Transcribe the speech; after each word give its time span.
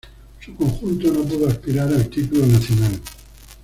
Su 0.39 0.55
conjunto 0.55 1.11
no 1.13 1.21
pudo 1.21 1.47
aspirar 1.47 1.87
al 1.89 2.09
título 2.09 2.47
nacional. 2.47 2.99